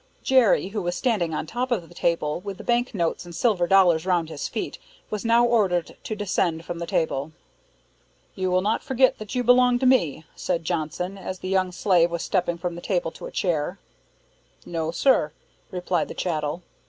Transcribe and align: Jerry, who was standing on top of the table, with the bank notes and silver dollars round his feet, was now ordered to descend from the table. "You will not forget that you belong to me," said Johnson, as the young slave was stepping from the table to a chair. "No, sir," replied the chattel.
Jerry, 0.23 0.69
who 0.69 0.81
was 0.81 0.95
standing 0.95 1.31
on 1.35 1.45
top 1.45 1.69
of 1.69 1.87
the 1.87 1.93
table, 1.93 2.39
with 2.39 2.57
the 2.57 2.63
bank 2.63 2.95
notes 2.95 3.23
and 3.23 3.35
silver 3.35 3.67
dollars 3.67 4.03
round 4.03 4.29
his 4.29 4.47
feet, 4.47 4.79
was 5.11 5.23
now 5.23 5.45
ordered 5.45 5.95
to 6.05 6.15
descend 6.15 6.65
from 6.65 6.79
the 6.79 6.87
table. 6.87 7.33
"You 8.33 8.49
will 8.49 8.61
not 8.63 8.81
forget 8.81 9.19
that 9.19 9.35
you 9.35 9.43
belong 9.43 9.77
to 9.77 9.85
me," 9.85 10.25
said 10.35 10.63
Johnson, 10.65 11.19
as 11.19 11.37
the 11.37 11.49
young 11.49 11.71
slave 11.71 12.09
was 12.09 12.23
stepping 12.23 12.57
from 12.57 12.73
the 12.73 12.81
table 12.81 13.11
to 13.11 13.27
a 13.27 13.31
chair. 13.31 13.77
"No, 14.65 14.89
sir," 14.89 15.33
replied 15.69 16.07
the 16.07 16.15
chattel. 16.15 16.63